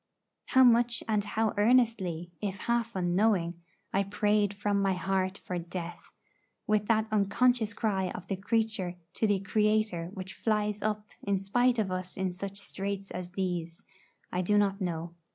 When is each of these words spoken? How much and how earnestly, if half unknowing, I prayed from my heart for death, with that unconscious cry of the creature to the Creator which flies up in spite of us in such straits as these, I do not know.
How 0.47 0.63
much 0.63 1.03
and 1.07 1.23
how 1.23 1.53
earnestly, 1.57 2.31
if 2.41 2.61
half 2.61 2.95
unknowing, 2.95 3.61
I 3.93 4.01
prayed 4.01 4.51
from 4.51 4.81
my 4.81 4.93
heart 4.93 5.37
for 5.37 5.59
death, 5.59 6.11
with 6.65 6.87
that 6.87 7.07
unconscious 7.11 7.75
cry 7.75 8.09
of 8.09 8.25
the 8.25 8.35
creature 8.35 8.95
to 9.13 9.27
the 9.27 9.39
Creator 9.41 10.09
which 10.15 10.33
flies 10.33 10.81
up 10.81 11.11
in 11.21 11.37
spite 11.37 11.77
of 11.77 11.91
us 11.91 12.17
in 12.17 12.33
such 12.33 12.57
straits 12.57 13.11
as 13.11 13.33
these, 13.33 13.85
I 14.31 14.41
do 14.41 14.57
not 14.57 14.81
know. 14.81 15.13